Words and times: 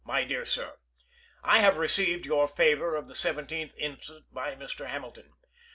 My 0.03 0.23
Dear 0.23 0.45
Sir: 0.47 0.77
I 1.43 1.59
have 1.59 1.77
received 1.77 2.25
your 2.25 2.47
favor 2.47 2.95
of 2.95 3.07
the 3.07 3.13
17th 3.13 3.75
inst. 3.75 4.11
by 4.31 4.55
Mr. 4.55 4.87
Hamilton. 4.87 5.33